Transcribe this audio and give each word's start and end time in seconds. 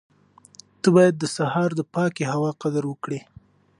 ته 0.81 0.87
باید 0.95 1.15
د 1.17 1.23
سهار 1.37 1.69
د 1.75 1.81
پاکې 1.95 2.23
هوا 2.33 2.51
قدر 2.61 2.83
وکړې. 2.87 3.19